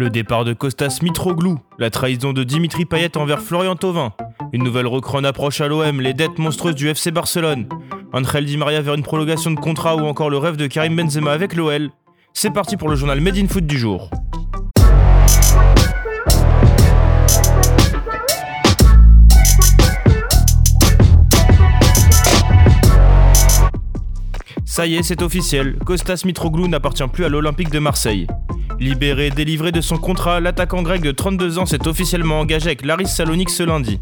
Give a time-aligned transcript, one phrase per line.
[0.00, 4.14] Le départ de Kostas Mitroglou, la trahison de Dimitri Payet envers Florian Thauvin,
[4.54, 7.68] une nouvelle recrue approche à l'OM, les dettes monstrueuses du FC Barcelone,
[8.14, 11.32] Angel Di Maria vers une prolongation de contrat ou encore le rêve de Karim Benzema
[11.32, 11.90] avec l'OL.
[12.32, 14.08] C'est parti pour le journal Made in Foot du jour.
[24.64, 28.26] Ça y est, c'est officiel, Kostas Mitroglou n'appartient plus à l'Olympique de Marseille.
[28.80, 33.08] Libéré, délivré de son contrat, l'attaquant grec de 32 ans s'est officiellement engagé avec Laris
[33.08, 34.00] Salonique ce lundi.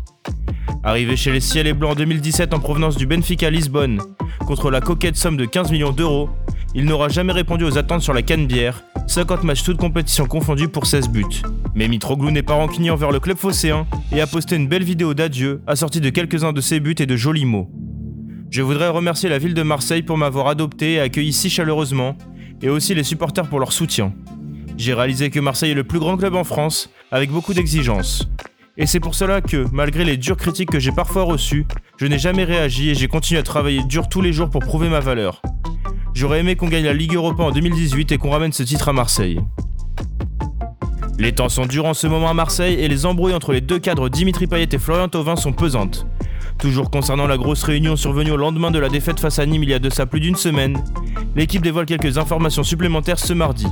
[0.84, 4.00] Arrivé chez les Ciels et Blancs en 2017 en provenance du Benfica Lisbonne,
[4.46, 6.30] contre la coquette somme de 15 millions d'euros,
[6.76, 10.86] il n'aura jamais répondu aux attentes sur la canne-bière, 50 matchs toutes compétitions confondues pour
[10.86, 11.42] 16 buts.
[11.74, 15.12] Mais Mitroglou n'est pas rancunier envers le club phocéen et a posté une belle vidéo
[15.12, 17.68] d'adieu assortie de quelques-uns de ses buts et de jolis mots.
[18.50, 22.16] Je voudrais remercier la ville de Marseille pour m'avoir adopté et accueilli si chaleureusement,
[22.62, 24.12] et aussi les supporters pour leur soutien.
[24.78, 28.30] J'ai réalisé que Marseille est le plus grand club en France, avec beaucoup d'exigences.
[28.76, 32.18] Et c'est pour cela que, malgré les dures critiques que j'ai parfois reçues, je n'ai
[32.18, 35.42] jamais réagi et j'ai continué à travailler dur tous les jours pour prouver ma valeur.
[36.14, 38.92] J'aurais aimé qu'on gagne la Ligue Europa en 2018 et qu'on ramène ce titre à
[38.92, 39.40] Marseille.
[41.18, 44.08] Les tensions durent en ce moment à Marseille et les embrouilles entre les deux cadres
[44.08, 46.06] Dimitri Payet et Florian Thauvin sont pesantes.
[46.56, 49.70] Toujours concernant la grosse réunion survenue au lendemain de la défaite face à Nîmes il
[49.70, 50.80] y a de ça plus d'une semaine,
[51.34, 53.66] l'équipe dévoile quelques informations supplémentaires ce mardi.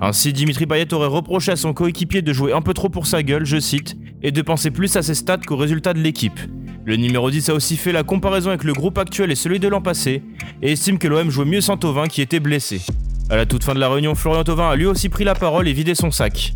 [0.00, 3.22] Ainsi, Dimitri Payet aurait reproché à son coéquipier de jouer un peu trop pour sa
[3.22, 6.38] gueule, je cite, et de penser plus à ses stats qu'aux résultats de l'équipe.
[6.84, 9.68] Le numéro 10 a aussi fait la comparaison avec le groupe actuel et celui de
[9.68, 10.22] l'an passé,
[10.62, 12.80] et estime que l'OM jouait mieux sans Tovin qui était blessé.
[13.28, 15.66] À la toute fin de la réunion, Florian Thauvin a lui aussi pris la parole
[15.66, 16.52] et vidé son sac.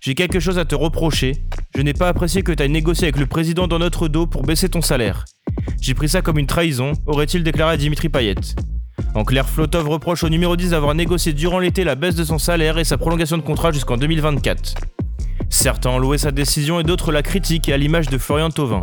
[0.00, 1.36] J'ai quelque chose à te reprocher.
[1.74, 4.42] Je n'ai pas apprécié que tu aies négocié avec le président dans notre dos pour
[4.42, 5.24] baisser ton salaire.
[5.80, 8.34] J'ai pris ça comme une trahison, aurait-il déclaré à Dimitri Payet.
[9.14, 12.38] En clair, Flotov reproche au numéro 10 d'avoir négocié durant l'été la baisse de son
[12.38, 14.74] salaire et sa prolongation de contrat jusqu'en 2024.
[15.50, 18.82] Certains ont loué sa décision et d'autres la critiquent à l'image de Florian Thauvin.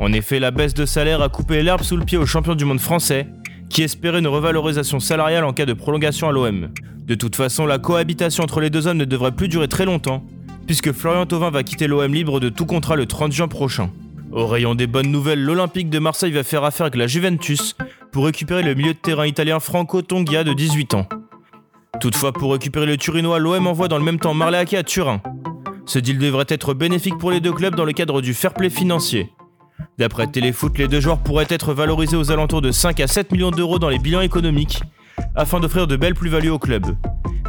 [0.00, 2.64] En effet, la baisse de salaire a coupé l'herbe sous le pied au champion du
[2.64, 3.26] monde français,
[3.68, 6.70] qui espérait une revalorisation salariale en cas de prolongation à l'OM.
[7.06, 10.24] De toute façon, la cohabitation entre les deux hommes ne devrait plus durer très longtemps,
[10.66, 13.90] puisque Florian Thauvin va quitter l'OM libre de tout contrat le 30 juin prochain.
[14.32, 17.76] Au rayon des bonnes nouvelles, l'Olympique de Marseille va faire affaire avec la Juventus
[18.12, 21.08] pour récupérer le milieu de terrain italien Franco Tongia de 18 ans.
[21.98, 25.22] Toutefois, pour récupérer le Turinois, l'OM envoie dans le même temps Marleaki à Turin.
[25.86, 28.70] Ce deal devrait être bénéfique pour les deux clubs dans le cadre du fair play
[28.70, 29.30] financier.
[29.98, 33.50] D'après Téléfoot, les deux joueurs pourraient être valorisés aux alentours de 5 à 7 millions
[33.50, 34.82] d'euros dans les bilans économiques,
[35.34, 36.84] afin d'offrir de belles plus-values au club.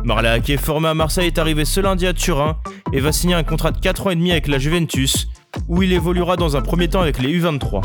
[0.04, 2.58] Marleaki, formé à Marseille, est arrivé ce lundi à Turin
[2.94, 5.28] et va signer un contrat de 4 ans et demi avec la Juventus,
[5.68, 7.82] où il évoluera dans un premier temps avec les U23.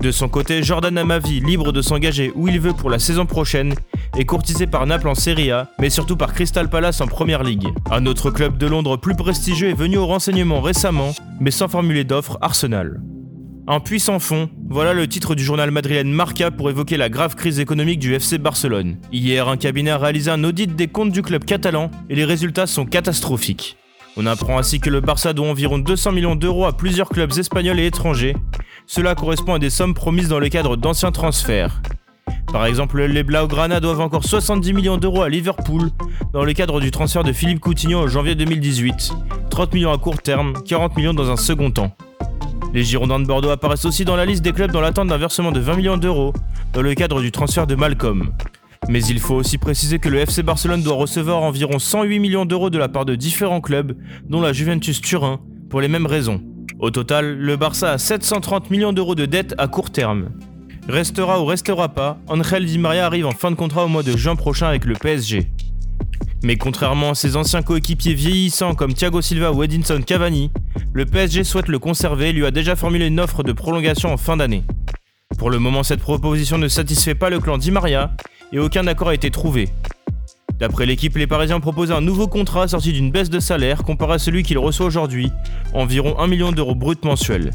[0.00, 3.74] De son côté, Jordan Amavi, libre de s'engager où il veut pour la saison prochaine,
[4.16, 7.66] est courtisé par Naples en Serie A, mais surtout par Crystal Palace en Première Ligue.
[7.90, 12.04] Un autre club de Londres plus prestigieux est venu au renseignement récemment, mais sans formuler
[12.04, 13.00] d'offre, Arsenal.
[13.66, 17.58] Un puissant fond, voilà le titre du journal madrilène Marca pour évoquer la grave crise
[17.58, 18.98] économique du FC Barcelone.
[19.12, 22.66] Hier, un cabinet a réalisé un audit des comptes du club catalan et les résultats
[22.66, 23.76] sont catastrophiques.
[24.16, 27.78] On apprend ainsi que le Barça doit environ 200 millions d'euros à plusieurs clubs espagnols
[27.78, 28.34] et étrangers.
[28.90, 31.82] Cela correspond à des sommes promises dans le cadre d'anciens transferts.
[32.50, 35.90] Par exemple, les Blaugrana doivent encore 70 millions d'euros à Liverpool
[36.32, 39.12] dans le cadre du transfert de Philippe Coutinho en janvier 2018,
[39.50, 41.94] 30 millions à court terme, 40 millions dans un second temps.
[42.72, 45.52] Les Girondins de Bordeaux apparaissent aussi dans la liste des clubs dans l'attente d'un versement
[45.52, 46.32] de 20 millions d'euros
[46.72, 48.30] dans le cadre du transfert de Malcolm.
[48.88, 52.70] Mais il faut aussi préciser que le FC Barcelone doit recevoir environ 108 millions d'euros
[52.70, 53.94] de la part de différents clubs,
[54.30, 56.40] dont la Juventus Turin, pour les mêmes raisons.
[56.80, 60.30] Au total, le Barça a 730 millions d'euros de dettes à court terme.
[60.88, 64.16] Restera ou restera pas, Angel Di Maria arrive en fin de contrat au mois de
[64.16, 65.50] juin prochain avec le PSG.
[66.44, 70.52] Mais contrairement à ses anciens coéquipiers vieillissants comme Thiago Silva ou Edinson Cavani,
[70.92, 74.16] le PSG souhaite le conserver et lui a déjà formulé une offre de prolongation en
[74.16, 74.62] fin d'année.
[75.36, 78.12] Pour le moment, cette proposition ne satisfait pas le clan Di Maria
[78.52, 79.68] et aucun accord a été trouvé.
[80.58, 84.18] D'après l'équipe, les Parisiens proposent un nouveau contrat sorti d'une baisse de salaire comparé à
[84.18, 85.30] celui qu'il reçoit aujourd'hui,
[85.72, 87.52] environ 1 million d'euros brut mensuel.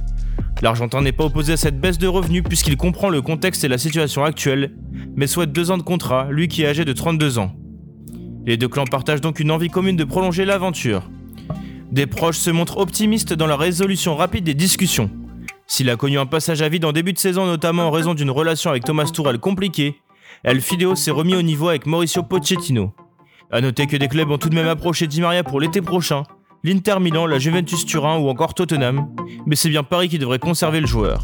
[0.61, 3.77] L'Argentin n'est pas opposé à cette baisse de revenus puisqu'il comprend le contexte et la
[3.77, 4.71] situation actuelle,
[5.17, 7.53] mais souhaite deux ans de contrat, lui qui est âgé de 32 ans.
[8.45, 11.09] Les deux clans partagent donc une envie commune de prolonger l'aventure.
[11.91, 15.09] Des proches se montrent optimistes dans la résolution rapide des discussions.
[15.67, 18.31] S'il a connu un passage à vide en début de saison, notamment en raison d'une
[18.31, 19.97] relation avec Thomas Tourelle compliquée,
[20.43, 22.93] El Fideo s'est remis au niveau avec Mauricio Pochettino.
[23.51, 26.23] A noter que des clubs ont tout de même approché Di Maria pour l'été prochain,
[26.63, 29.07] l'Inter Milan, la Juventus Turin ou encore Tottenham,
[29.45, 31.23] mais c'est bien Paris qui devrait conserver le joueur.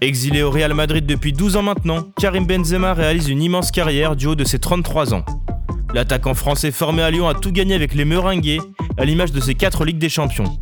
[0.00, 4.26] Exilé au Real Madrid depuis 12 ans maintenant, Karim Benzema réalise une immense carrière du
[4.26, 5.24] haut de ses 33 ans.
[5.94, 8.60] L'attaquant français formé à Lyon a tout gagné avec les Meringues,
[8.98, 10.58] à l'image de ses 4 Ligues des Champions.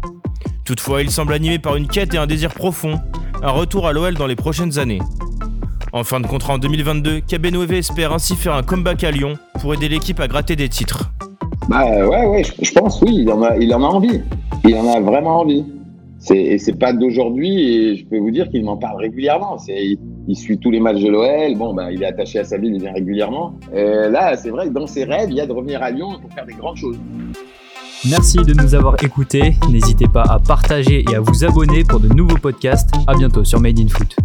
[0.64, 3.00] Toutefois, il semble animé par une quête et un désir profond,
[3.42, 5.00] un retour à l'OL dans les prochaines années.
[5.94, 9.74] En fin de contrat en 2022, Cabenove espère ainsi faire un comeback à Lyon pour
[9.74, 11.12] aider l'équipe à gratter des titres.
[11.68, 14.20] Bah ouais, ouais, je, pense oui, il en, a, il en a envie.
[14.64, 15.64] Il en a vraiment envie.
[16.30, 19.56] Et c'est pas d'aujourd'hui et je peux vous dire qu'il m'en parle régulièrement.
[19.68, 19.96] Il,
[20.26, 21.56] il, suit tous les matchs de l'OL.
[21.56, 23.54] Bon, bah, il est attaché à sa ville, il vient régulièrement.
[23.72, 26.18] Et là, c'est vrai que dans ses rêves, il y a de revenir à Lyon
[26.20, 26.98] pour faire des grandes choses.
[28.10, 29.54] Merci de nous avoir écoutés.
[29.70, 32.90] N'hésitez pas à partager et à vous abonner pour de nouveaux podcasts.
[33.06, 34.16] À bientôt sur Made in Foot.